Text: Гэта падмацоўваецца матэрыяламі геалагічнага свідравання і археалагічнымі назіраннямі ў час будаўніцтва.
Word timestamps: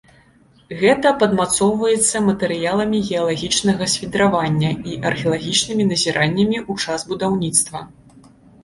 Гэта 0.79 1.09
падмацоўваецца 1.23 2.17
матэрыяламі 2.29 3.03
геалагічнага 3.11 3.83
свідравання 3.97 4.71
і 4.95 4.99
археалагічнымі 5.11 5.83
назіраннямі 5.93 6.57
ў 6.71 6.89
час 6.89 6.99
будаўніцтва. 7.13 7.87